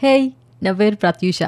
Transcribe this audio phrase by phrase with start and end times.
[0.00, 0.12] హే
[0.62, 1.40] నా పేరు Pratyusha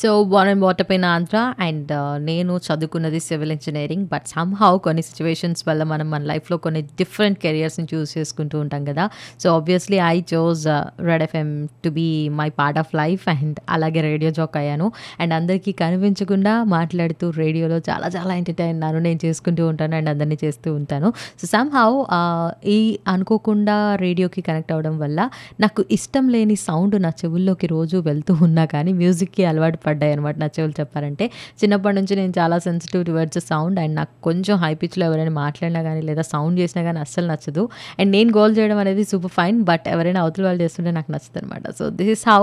[0.00, 5.02] so one and water పైన ఆంధ్ర అండ్ uh, నేను చదువుకున్నది సివిల్ ఇంజనీరింగ్ బట్ సమ్హౌ కొన్ని
[5.06, 9.04] సిచ్యువేషన్స్ వల్ల మనం మన లైఫ్లో కొన్ని డిఫరెంట్ కెరియర్స్ని చూస్ చేసుకుంటూ ఉంటాం కదా.
[9.42, 10.64] So obviously I chose
[11.08, 11.48] Red FM
[11.84, 12.08] to be
[12.40, 14.88] my part of life and అలాగే రేడియో జాక్ అయ్యాను.
[15.20, 20.68] అండ్ అందరికీ కనిపించకుండా మాట్లాడుతూ రేడియోలో చాలా చాలా ఎంటర్టైన్ నన్ను నేను చేసుకుంటూ ఉంటాను అండ్ అందరినీ చేస్తూ
[20.80, 21.10] ఉంటాను.
[21.40, 21.88] సో సమ్హౌ
[22.18, 22.78] uh, ఈ
[23.14, 25.20] అనుకోకుండా రేడియోకి కనెక్ట్ అవ్వడం వల్ల
[25.60, 30.48] నాకు ఇష్టం లేని సౌండ్ నా చెవుల్లోకి రోజు వెళ్తూ ఉన్నా కానీ మ్యూజిక్కి అలవాటు పడ్డాయి అనమాట నా
[30.56, 31.24] చెవులు చెప్పారంటే.
[31.60, 36.02] చిన్నప్పటి నుంచి నేను చాలా సెన్సిటివ్ టువర్డ్స్ సౌండ్ అండ్ నాకు కొంచెం హై పిచ్లో ఎవరైనా మాట్లాడినా కానీ
[36.08, 37.62] లేదా సౌండ్ చేసినా కానీ అస్సలు నచ్చదు.
[37.98, 41.74] అండ్ నేను గోల్ చేయడం అనేది సూపర్ ఫైన్ బట్ ఎవరైనా అవతల వాళ్ళు చేస్తుంటే నాకు నచ్చుతుంది అనమాట
[41.78, 42.40] సో దిస్ ఇస్ హౌ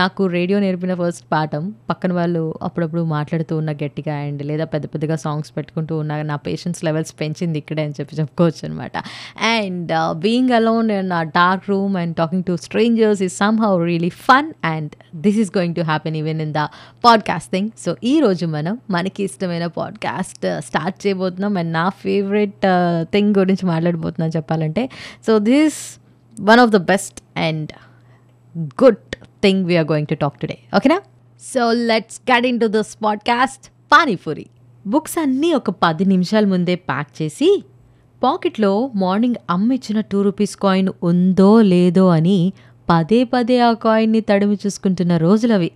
[0.00, 1.62] నాకు రేడియో నేర్పిన ఫస్ట్ పాఠం.
[1.90, 6.80] పక్కన వాళ్ళు అప్పుడప్పుడు మాట్లాడుతూ ఉన్న గట్టిగా అండ్ లేదా పెద్ద పెద్దగా సాంగ్స్ పెట్టుకుంటూ ఉన్న నా పేషెన్స్
[6.84, 8.96] లెవెల్స్ పెంచింది ఇక్కడే అని చెప్పి చెప్పుకోవచ్చు అనమాట
[9.52, 9.92] అండ్
[10.24, 13.34] బీయింగ్ అలోన్ ఇన్ ఆ dark room and talking to strangers is
[13.64, 14.92] somehow really fun and
[15.26, 16.62] this is going to happen even in the
[17.04, 21.56] podcasting so ఈ రోజు మనం మనకి ఇష్టమైన పాడ్కాస్ట్ స్టార్ట్ uh, చేయబోతున్నాం.
[21.56, 22.64] అండ్ నా ఫేవరెట్
[23.02, 24.90] థింగ్ uh, గురించి మాట్లాడబోతున్నాం చెప్పాలంటే.
[25.26, 25.98] So this
[26.40, 27.72] one of the best and
[28.82, 30.98] good thing we're going to talk today ఓకేనా
[31.42, 34.46] so let's get into this podcast panipuri
[34.86, 37.64] books అన్నీ ఒక పది నిమిషాల ముందే ప్యాక్ చేసి
[38.22, 42.52] పాకెట్లో మార్నింగ్ అమ్మ ఇచ్చిన టూ రూపీస్ కాయిన్ ఉందో లేదో అని
[42.90, 45.70] పదే పదే ఆ కాయిన్ని తడిమి చూసుకుంటున్న రోజులవి.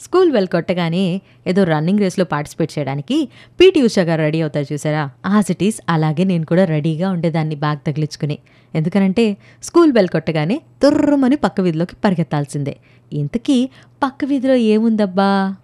[0.00, 3.28] స్కూల్ బెల్ కొట్టగానే ఏదో రన్నింగ్ రేస్లో పార్టిసిపేట్ చేయడానికి
[3.60, 5.10] పీటీ ఉషా గారు రెడీ అవుతారు చూసారా?
[5.26, 8.38] ఆ సిటీస్ అలాగే నేను కూడా రెడీగా ఉండేదాన్ని బ్యాగ్ తగిలించుకుని.
[8.74, 12.76] ఎందుకనంటే స్కూల్ బెల్ కొట్టగానే తుర్రమని పక్క వీధిలోకి పరిగెత్తాల్సిందే.
[13.12, 13.70] ఇంతకీ
[14.02, 15.56] పక్క వీధిలో ఏముందబ్బా?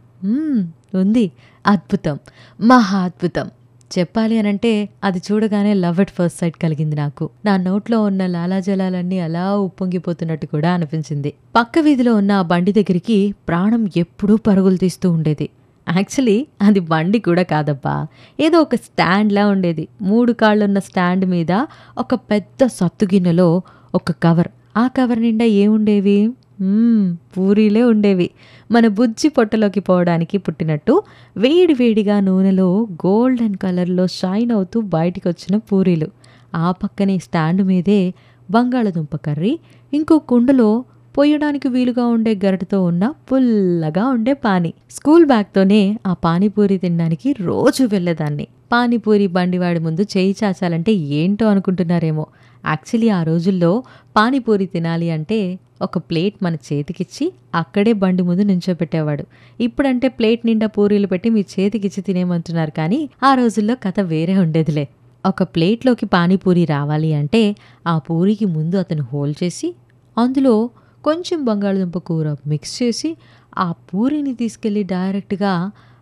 [0.94, 1.32] ఉంది.
[1.66, 2.18] అద్భుతం.
[2.60, 3.50] మహా అద్భుతం.
[3.98, 7.30] చెప్పాలి అనంటే అది చూడగానే లవ్ ఎట్ ఫస్ట్ సైట్ కలిగింది నాకు.
[7.44, 11.32] నా నోట్లో ఉన్న లాలాజలాలన్నీ అలా ఉప్పొంగిపోతున్నట్టు కూడా అనిపించింది.
[11.56, 15.48] పక్క వీధిలో ఉన్న ఆ బండి దగ్గరికి ప్రాణం ఎప్పుడూ పరుగులు తీస్తూ ఉండేది.
[15.88, 18.06] యాక్చువల్లీ అది బండి కూడా కాదబ్బా.
[18.40, 19.88] ఏదో ఒక స్టాండ్లా ఉండేది.
[20.02, 21.66] మూడు కాళ్ళున్న స్టాండ్ మీద
[21.98, 23.62] ఒక పెద్ద సత్తు గిన్నెలో
[23.94, 24.48] ఒక కవర్.
[24.76, 26.30] ఆ కవర్ నిండా ఏముండేవి?
[27.36, 28.30] పూరీలే ఉండేవి.
[28.70, 31.02] మన బుజ్జి పొట్టలోకి పోవడానికి పుట్టినట్టు
[31.36, 36.06] వేడి వేడిగా నూనెలో గోల్డెన్ కలర్లో షైన్ అవుతూ బయటికి వచ్చిన పూరీలు.
[36.54, 38.14] ఆ పక్కనే స్టాండ్ మీదే
[38.50, 39.58] బంగాళదుంప కర్రీ
[39.92, 40.84] ఇంకో కుండలో
[41.18, 44.74] పొయ్యడానికి వీలుగా ఉండే గరిటతో ఉన్న పుల్లగా ఉండే పానీ.
[44.90, 48.46] స్కూల్ బ్యాగ్తోనే ఆ పానీపూరి తినడానికి రోజు వెళ్ళేదాన్ని.
[48.72, 52.26] పానీపూరి బండివాడి ముందు చేయి చాచాలంటే ఏంటో అనుకుంటున్నారేమో.
[52.66, 53.70] యాక్చువల్లీ ఆ రోజుల్లో
[54.16, 59.24] పానీపూరి తినాలి అంటే ఒక ప్లేట్ మన చేతికిచ్చి అక్కడే బండి ముందు నుంచోబెట్టేవాడు.
[59.60, 64.88] ఇప్పుడంటే ప్లేట్ నిండా పూరీలు పెట్టి మీ చేతికిచ్చి తినేమంటున్నారు కానీ ఆ రోజుల్లో కథ వేరే ఉండేదిలే.
[65.26, 67.42] ఒక ప్లేట్లోకి పానీపూరి రావాలి అంటే
[67.86, 69.68] ఆ పూరికి ముందు అతను హోల్ చేసి
[70.16, 70.70] అందులో
[71.04, 73.16] కొంచెం బంగాళదుంప కూర మిక్స్ చేసి
[73.58, 75.52] ఆ పూరిని తీసుకెళ్ళి డైరెక్ట్గా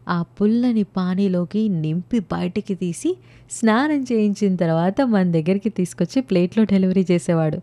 [0.08, 3.16] ఆ పుల్లని పానీలోకి నింపి బయటికి తీసి
[3.50, 7.60] స్నానం చేయించిన తర్వాత మన దగ్గరికి తీసుకొచ్చి ప్లేట్లో డెలివరీ చేసేవాడు.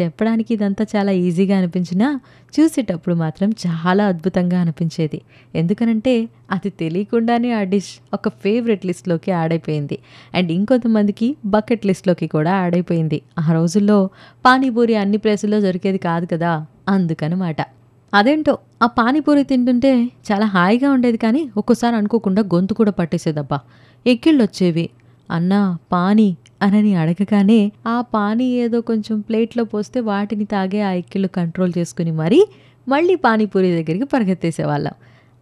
[0.00, 2.20] చెప్పడానికి ఇదంతా చాలా ఈజీగా అనిపించినా
[2.60, 5.20] చూసేటప్పుడు మాత్రం చాలా అద్భుతంగా అనిపించేది.
[5.54, 9.98] ఎందుకనంటే అది తెలియకుండానే ఆ డిష్ ఒక ఫేవరెట్ లిస్ట్లోకి యాడ్ అయిపోయింది
[10.34, 14.08] అండ్ ఇంకొంతమందికి బకెట్ లిస్ట్లోకి కూడా యాడ్ అయిపోయింది ఆ రోజుల్లో
[14.46, 16.66] పానీపూరి అన్ని ప్లేసుల్లో దొరికేది కాదు కదా?
[16.88, 17.56] అందుకనమాట.
[18.14, 23.60] అదేంటో ఆ పానీపూరి తింటుంటే చాలా హాయిగా ఉండేది కానీ ఒక్కోసారి అనుకోకుండా గొంతు కూడా పట్టేసేదబ్బా.
[24.06, 24.90] ఎక్కిళ్ళు వచ్చేవి
[25.30, 31.72] అన్నా పానీ అనని అడగగానే ఆ పానీ ఏదో కొంచెం ప్లేట్లో పోస్తే వాటిని తాగే ఆ ఎక్కిళ్ళు కంట్రోల్
[31.78, 32.46] చేసుకుని మరీ
[32.88, 34.92] మళ్ళీ పానీపూరి దగ్గరికి పరిగెత్తేసేవాళ్ళం.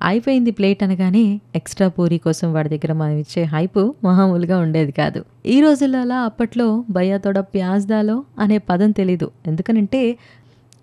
[0.03, 5.25] అయిపోయింది ప్లేట్ అనగానే ఎక్స్ట్రా పూరి కోసం వాడి దగ్గర మనం ఇచ్చే హైపు మామూలుగా ఉండేది కాదు.
[5.47, 9.31] ఈ రోజులలో అప్పట్లో బయ్యాతోడ ప్యాజ్దాలో అనే పదం తెలీదు.
[9.47, 10.19] ఎందుకనంటే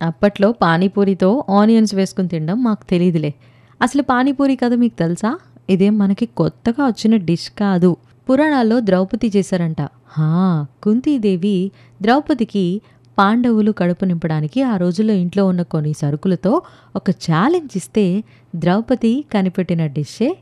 [0.02, 3.34] అప్పట్లో పానీపూరితో ఆనియన్స్ వేసుకుని తినడం మాకు తెలియదులే
[3.82, 5.40] అసలు పానీపూరి కదా మీకు తెలుసా?
[5.70, 7.98] ఇదేం మనకి కొత్తగా వచ్చిన డిష్ కాదు.
[8.30, 9.82] పురాణాల్లో ద్రౌపది చేశారంట.
[10.08, 11.72] హా కుంతీదేవి
[12.02, 12.82] ద్రౌపదికి
[13.18, 16.62] పాండవులు కడుపు నింపడానికి ఆ రోజుల్లో ఇంట్లో ఉన్న కొన్ని సరుకులతో
[16.96, 18.24] ఒక ఛాలెంజ్ ఇస్తే
[18.56, 20.38] ద్రౌపది కనిపెట్టిన డిష్షే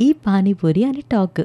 [0.00, 1.42] ఈ పానీపూరి అని టాక్.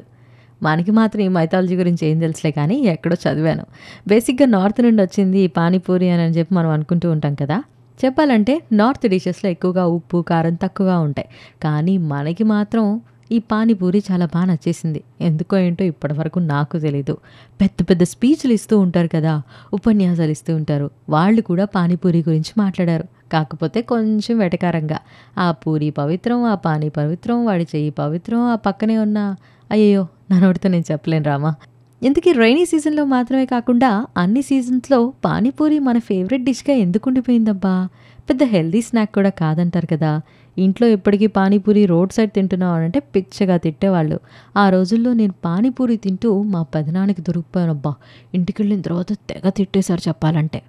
[0.62, 3.64] మనకి మాత్రం ఈ మైథాలజీ గురించి ఏం తెలుసులే కానీ ఎక్కడో చదివాను.
[4.08, 7.62] బేసిక్గా నార్త్ నుండి వచ్చింది ఈ పానీపూరి అని చెప్పి మనం అనుకుంటూ ఉంటాం కదా.
[8.04, 11.28] చెప్పాలంటే నార్త్ డిషెస్లో ఎక్కువగా ఉప్పు కారం తక్కువగా ఉంటాయి.
[11.62, 13.00] కానీ మనకి మాత్రం
[13.32, 15.02] ఈ పానీపూరి చాలా బాగా నచ్చేసింది.
[15.20, 17.16] ఎందుకో ఏంటో ఇప్పటివరకు నాకు తెలీదు.
[17.60, 19.42] పెద్ద పెద్ద స్పీచ్లు ఇస్తూ ఉంటారు కదా
[19.72, 20.90] ఉపన్యాసాలు ఇస్తూ ఉంటారు.
[21.08, 23.04] వాళ్ళు కూడా పానీపూరి గురించి మాట్లాడారు.
[23.32, 24.98] కాకపోతే కొంచెం వెటకారంగా.
[25.38, 29.36] ఆ పూరి పవిత్రం ఆ పానీ పవిత్రం వాడి చెయ్యి పవిత్రం ఆ పక్కనే ఉన్న
[29.70, 31.54] అయ్యయ్యో నా నోటితో నేను చెప్పలేను రామా.
[32.02, 37.88] ఇంతకీ రైనీ సీజన్లో మాత్రమే కాకుండా అన్ని సీజన్స్లో పానీపూరి మన ఫేవరెట్ డిష్గా ఎందుకు ఉండిపోయిందబ్బా?
[38.30, 40.20] పెద్ద హెల్దీ స్నాక్ కూడా కాదంటారు కదా.
[40.58, 44.20] ఇంట్లో ఎప్పటికీ పానీపూరి రోడ్ సైడ్ తింటున్నావు అంటే పిచ్చగా తిట్టేవాళ్ళు.
[44.56, 47.94] ఆ రోజుల్లో నేను పానీపూరి తింటూ మా పెదనానికి దొరికిపోయానబ్బా.
[48.34, 50.62] ఇంటికి వెళ్ళిన తర్వాత తెగ తిట్టేశారు చెప్పాలంటే.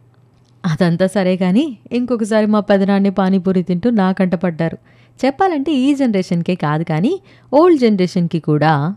[0.66, 4.78] అదంతా సరే కానీ ఇంకొకసారి మా పెదనాన్ని పానీపూరి తింటూ నాకంట పడ్డారు.
[5.26, 7.22] చెప్పాలంటే ఈ జనరేషన్కే కాదు కానీ
[7.54, 8.96] ఓల్డ్ జనరేషన్కి కూడా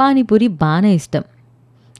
[0.00, 1.22] పానీపూరి బాగానే ఇష్టం.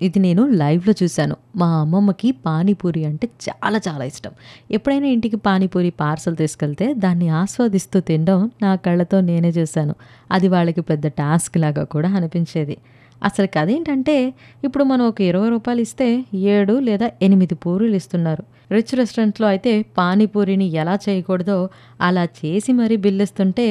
[0.02, 1.36] ఇది నేను లైవ్లో చూశాను.
[1.56, 4.30] మా అమ్మమ్మకి పానీపూరి అంటే చాలా చాలా ఇష్టం.
[4.70, 9.94] ఎప్పుడైనా ఇంటికి పానీపూరి పార్సల్ తీసుకెళ్తే దాన్ని ఆస్వాదిస్తూ తినడం నా కళ్ళతో నేనే చూశాను.
[10.30, 12.76] అది వాళ్ళకి పెద్ద టాస్క్ లాగా కూడా అనిపించేది.
[13.22, 14.34] అసలు కదేంటంటే
[14.64, 18.44] ఇప్పుడు మనం ఒక ఇరవై రూపాయలు ఇస్తే ఏడు లేదా ఎనిమిది పూరీలు ఇస్తున్నారు.
[18.72, 21.58] రిచ్ రెస్టారెంట్లో అయితే పానీపూరిని ఎలా చేయకూడదో
[22.00, 23.66] అలా చేసి మరీ బిల్లిస్తుంటే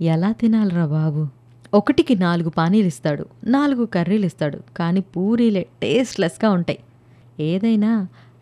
[0.00, 1.22] ఎలా తినాలిరా బాబు?
[1.74, 6.78] ఒకటికి నాలుగు పానీలు ఇస్తాడు నాలుగు కర్రీలు ఇస్తాడు కానీ పూరీలే టేస్ట్లెస్గా ఉంటాయి.
[7.40, 7.92] ఏదైనా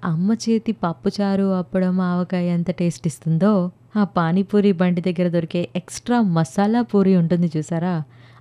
[0.04, 3.52] అమ్మ చేతి పప్పుచారు అప్పడం ఆవకాయ ఎంత టేస్ట్ ఇస్తుందో
[3.96, 7.94] ఆ పానీపూరి బండి దగ్గర దొరికే ఎక్స్ట్రా మసాలా పూరి ఉంటుంది చూసారా?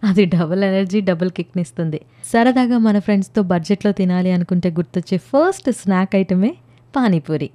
[0.04, 2.00] అది డబుల్ ఎనర్జీ డబుల్ కిక్నిస్తుంది.
[2.32, 6.52] సరదాగా మన ఫ్రెండ్స్తో బడ్జెట్లో తినాలి అనుకుంటే గుర్తొచ్చే ఫస్ట్ స్నాక్ ఐటమే
[6.96, 7.50] పానీపూరి.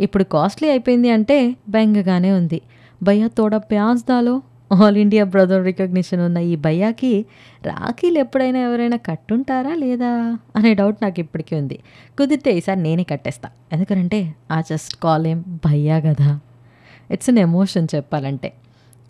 [0.00, 2.60] ఇప్పుడు కాస్ట్లీ అయిపోయింది అంటే బెంగగానే ఉంది.
[3.02, 4.42] భయ్యా తోడ ప్యాజ్ దాలో
[4.72, 7.26] ఆల్ ఇండియా బ్రదర్ రికగ్నిషన్ ఉన్న ఈ భయ్యాకి
[7.66, 11.78] రాఖీలు ఎప్పుడైనా ఎవరైనా కట్టుంటారా లేదా అనే డౌట్ నాకు ఇప్పటికీ ఉంది.
[12.18, 13.48] కుదిరితే ఈసారి నేనే కట్టేస్తా.
[13.72, 16.40] ఎందుకంటే ఆ జస్ట్ కాల్ ఏం భయ్యా కదా.
[17.10, 18.52] ఇట్స్ అన్ ఎమోషన్ చెప్పాలంటే.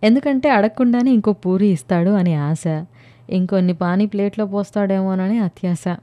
[0.02, 2.84] ఎందుకంటే అడగకుండానే ఇంకో పూరి ఇస్తాడు అని ఆశ.
[3.31, 5.96] ఇంకొన్ని పానీ ప్లేట్లో పోస్తాడేమోనని అత్యాశ.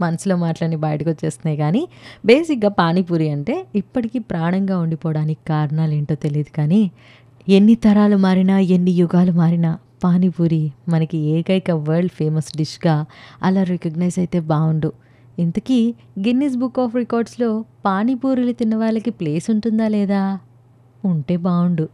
[0.00, 1.82] మనసులో మాటలన్నీ బయటకు వచ్చేస్తున్నాయి కానీ
[2.26, 6.82] బేసిక్గా పానీపూరి అంటే ఇప్పటికీ ప్రాణంగా ఉండిపోవడానికి కారణాలు ఏంటో తెలియదు కానీ
[7.48, 9.70] ఎన్ని తరాలు మారినా ఎన్ని యుగాలు మారినా
[10.04, 12.96] పానీపూరి మనకి ఏకైక వరల్డ్ ఫేమస్ డిష్గా
[13.42, 14.90] అలా రికగ్నైజ్ అయితే బాగుండు.
[15.38, 15.78] ఇంతకీ
[16.18, 17.48] గిన్నిస్ బుక్ ఆఫ్ రికార్డ్స్లో
[17.84, 20.22] పానీపూరీలు తిన్న వాళ్ళకి ప్లేస్ ఉంటుందా లేదా?
[21.04, 21.86] ఉంటే బాగుండు.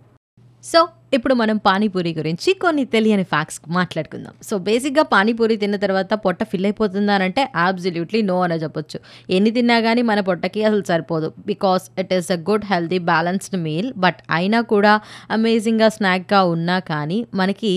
[0.65, 0.81] సో
[1.15, 4.35] ఇప్పుడు మనం పానీపూరి గురించి కొన్ని తెలియని ఫ్యాక్ట్స్ మాట్లాడుకుందాం.
[4.43, 9.01] సో బేసిక్గా పానీపూరి తిన్న తర్వాత పొట్ట ఫిల్ అయిపోతుందా అంటే అబ్జల్యూట్లీ నో అనే చెప్పొచ్చు.
[9.31, 11.33] ఎన్ని తిన్నా కానీ మన పొట్టకి అసలు సరిపోదు.
[11.47, 14.95] Because it is a good healthy balanced meal but అయినా కూడా
[15.31, 17.73] అమేజింగ్గా స్నాక్గా ఉన్నా కానీ మనకి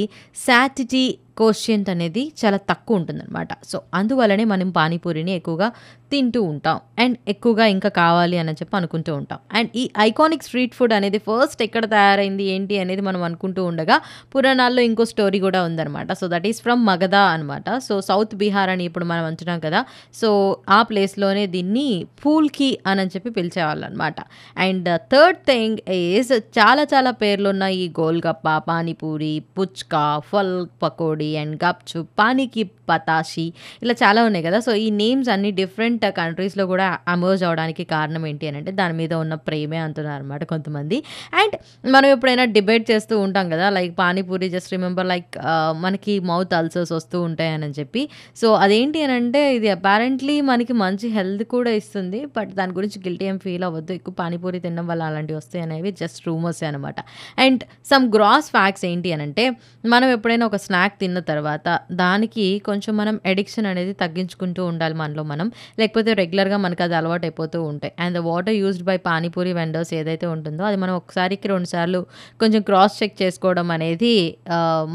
[0.46, 1.06] శాటిటీ
[1.38, 3.50] కోషియంట్ అనేది చాలా తక్కువ ఉంటుందన్నమాట.
[3.64, 5.68] సో అందువల్లనే మనం పానీపూరిని ఎక్కువగా
[6.12, 6.80] తింటూ ఉంటాం.
[7.00, 9.40] అండ్ ఎక్కువగా ఇంకా కావాలి అని చెప్పి అనుకుంటూ ఉంటాం.
[9.54, 13.98] అండ్ ఈ ఐకానిక్ స్ట్రీట్ ఫుడ్ అనేది ఫస్ట్ ఎక్కడ తయారైంది ఏంటి అనేది మనం అనుకుంటూ ఉండగా
[14.36, 16.12] పురాణాల్లో ఇంకో స్టోరీ కూడా ఉందన్నమాట.
[16.14, 19.82] So that is from Magadha అనమాట సో సౌత్ బీహార్ అని ఇప్పుడు మనం అంటున్నాం కదా
[20.14, 20.30] సో
[20.70, 21.88] ఆ ప్లేస్లోనే దీన్ని
[22.26, 24.16] పూల్కి అని చెప్పి పిలిచేవాళ్ళు అనమాట
[24.58, 32.02] అండ్ థర్డ్ థింగ్ ఈజ్ చాలా చాలా పేర్లున్న ఈ గోల్గప్ప పానీపూరి పుచ్కా ఫల్ పకోడీ అండ్ గప్చు
[32.20, 33.54] పానీకి పతాషి
[33.84, 34.60] ఇలా చాలా ఉన్నాయి కదా.
[34.60, 39.14] సో ఈ నేమ్స్ అన్ని డిఫరెంట్ కంట్రీస్లో కూడా అమోజ్ అవడానికి కారణం ఏంటి అని అంటే దాని మీద
[39.24, 40.98] ఉన్న ప్రేమే అంటున్నారు అనమాట కొంతమంది.
[41.34, 41.56] అండ్
[41.86, 45.38] మనం ఎప్పుడైనా డిబేట్ చేస్తూ ఉంటాం కదా like panipuri just remember like
[45.86, 48.10] మనకి మౌత్ అల్సర్స్ వస్తూ ఉంటాయని చెప్పి.
[48.42, 53.26] సో అదేంటి అని అంటే ఇది అపారెంట్లీ మనకి మంచి హెల్త్ కూడా ఇస్తుంది బట్ దాని గురించి గిల్టీ
[53.26, 53.94] ఏం ఫీల్ అవ్వద్దు.
[53.94, 57.00] ఎక్కువ పానీపూరి తినడం వల్ల అలాంటివి వస్తాయి అనేవి జస్ట్ రూమర్స్ అనమాట
[57.46, 59.46] అండ్ సమ్ గ్రాస్ ఫ్యాక్ట్స్ ఏంటి అని అంటే
[59.86, 65.48] మనం ఎప్పుడైనా ఒక స్నాక్ తిన్న తర్వాత దానికి కొంచెం మనం ఎడిక్షన్ అనేది తగ్గించుకుంటూ ఉండాలి మనలో మనం.
[65.88, 67.92] లేకపోతే రెగ్యులర్గా మనకు అది అలవాటు అయిపోతూ ఉంటాయి.
[68.04, 72.00] And the water used by panipuri vendors ఏదైతే ఉంటుందో అది మనం ఒకసారికి రెండుసార్లు
[72.42, 74.12] కొంచెం క్రాస్ చెక్ చేసుకోవడం అనేది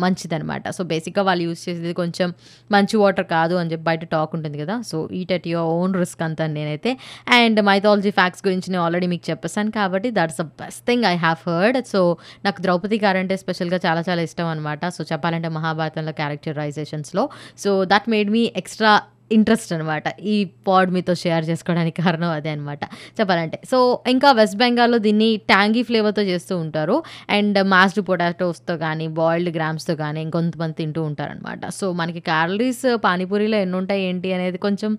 [0.03, 2.29] మంచిదనమాట సో బేసిక్గా వాళ్ళు యూజ్ చేసేది కొంచెం
[2.75, 4.77] మంచి వాటర్ కాదు అని చెప్పి బయట టాక్ ఉంటుంది కదా.
[4.91, 6.93] So eat at your own risk అంతా నేనైతే.
[7.39, 11.41] అండ్ మైథాలజీ ఫ్యాక్ట్స్ గురించి నేను ఆల్రెడీ మీకు చెప్పేసాను కాబట్టి that's the best thing I have
[11.51, 11.81] heard.
[11.93, 12.03] So
[12.49, 17.25] నాకు ద్రౌపది గారు అంటే స్పెషల్గా చాలా చాలా ఇష్టం అనమాట సో చెప్పాలంటే మహాభారతంలో క్యారెక్టరైజేషన్స్లో.
[17.65, 18.95] So that made me extra
[19.37, 20.37] interest అనమాట ఈ
[20.69, 22.83] పాడ్ మీతో షేర్ చేసుకోవడానికి కారణం అదే అనమాట
[23.19, 23.59] చెప్పాలంటే.
[23.71, 23.79] సో
[24.15, 26.97] ఇంకా వెస్ట్ బెంగాల్లో దీన్ని ట్యాంగీ ఫ్లేవర్తో చేస్తూ ఉంటారు.
[27.37, 33.77] అండ్ మాస్డ్ పొటాటోస్తో కానీ బాయిల్డ్ గ్రామ్స్తో కానీ ఇంకొంతమంది తింటూ ఉంటారనమాట సో మనకి క్యాలరీస్ పానీపూరిలో ఎన్ని
[33.81, 34.91] ఉంటాయి ఏంటి అనేది కొంచెం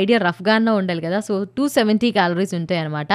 [0.00, 1.20] ఐడియా రఫ్గానే ఉండాలి కదా.
[1.28, 3.12] సో టూ సెవెంటీ క్యాలరీస్ ఉంటాయి అనమాట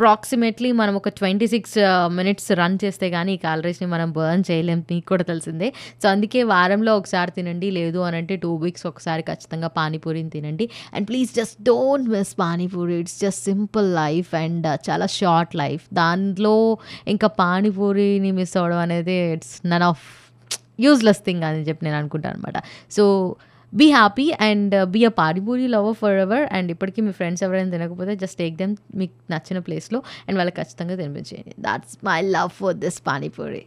[0.00, 1.74] అప్రాక్సిమేట్లీ మనం ఒక ట్వంటీ సిక్స్
[2.18, 4.78] మినిట్స్ రన్ చేస్తే కానీ ఈ క్యాలరీస్ని మనం బర్న్ చేయలేం.
[4.90, 5.68] మీకు కూడా తెలిసిందే.
[6.02, 7.68] సో అందుకే వారంలో ఒకసారి తినండి.
[7.78, 10.66] లేదు అని అంటే టూ వీక్స్ ఒకసారి ఖచ్చితంగా పానీపూరిని తినండి.
[10.94, 12.96] And please just don't miss panipuri.
[13.02, 16.54] It's just simple life and చాలా షార్ట్ లైఫ్ దాంట్లో
[17.14, 20.06] ఇంకా పానీపూరిని మిస్ అవ్వడం అనేది it's none of
[20.86, 22.58] useless thing అని చెప్పి నేను అనుకుంటాను అనమాట
[22.98, 23.04] so
[23.72, 28.38] be happy and be a panipuri lover forever and ఇప్పటికీ మీ ఫ్రెండ్స్ ఎవరైనా తినకపోతే జస్ట్
[28.38, 29.98] టేక్ దెమ్ మీకు నచ్చిన ప్లేస్లో
[30.28, 31.54] అండ్ వాళ్ళకి ఖచ్చితంగా తినిపించేయండి.
[31.58, 33.62] That's my love for this panipuri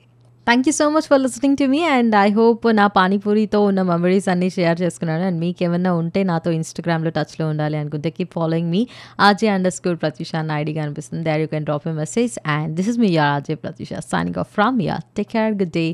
[0.48, 4.28] thank you so much for listening to me and I hope నా పానీపూరితో ఉన్న మెమరీస్
[4.34, 5.24] అన్నీ షేర్ చేసుకున్నాను.
[5.30, 8.82] అండ్ మీకు ఏమన్నా ఉంటే నాతో ఇన్స్టాగ్రామ్లో టచ్లో ఉండాలి అనుకుంటే కీప్ ఫాలోయింగ్ మీ
[9.28, 11.24] ఆర్జే అండర్ స్కూల్ ప్రత్యూష అన్న ఐడిగా అనిపిస్తుంది.
[11.30, 14.52] There you can drop a message and this is me your RJ Pratyusha signing off
[14.58, 15.86] from yeah take care good day